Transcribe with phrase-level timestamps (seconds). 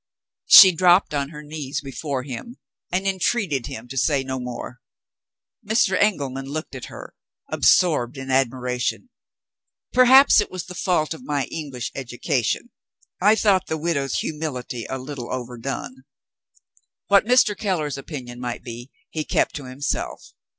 [0.47, 2.57] She dropped on her knees before him,
[2.91, 4.81] and entreated him to say no more.
[5.63, 5.95] Mr.
[5.95, 7.13] Engelman looked at her,
[7.51, 9.11] absorbed in admiration.
[9.93, 12.71] Perhaps it was the fault of my English education
[13.21, 16.05] I thought the widow's humility a little overdone.
[17.05, 17.55] What Mr.
[17.55, 20.33] Keller's opinion might be, he kept to himself.